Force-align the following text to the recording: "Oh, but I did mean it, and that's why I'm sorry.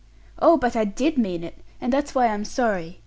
"Oh, 0.39 0.57
but 0.57 0.75
I 0.75 0.83
did 0.83 1.19
mean 1.19 1.43
it, 1.43 1.63
and 1.79 1.93
that's 1.93 2.15
why 2.15 2.25
I'm 2.25 2.43
sorry. 2.43 2.99